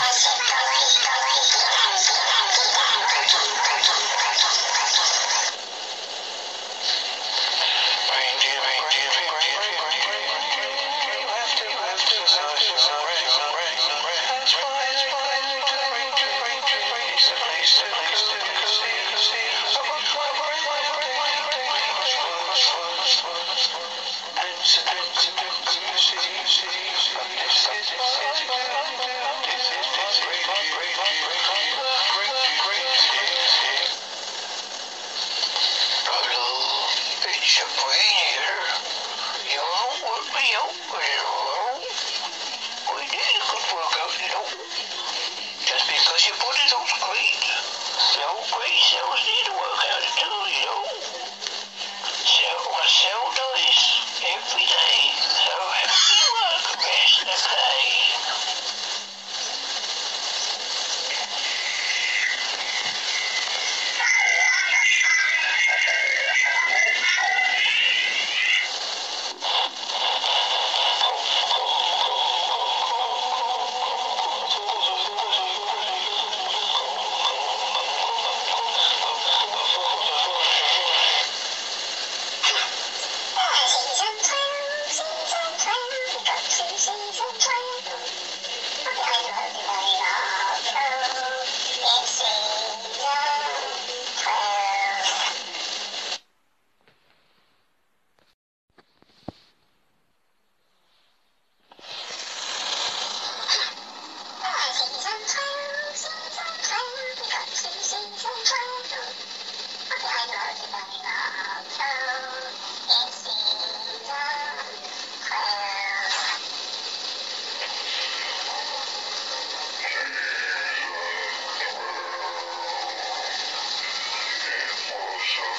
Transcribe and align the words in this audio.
Yes. 0.00 0.29
can 37.60 37.68
put 37.76 37.89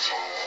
Jackson. 0.02 0.41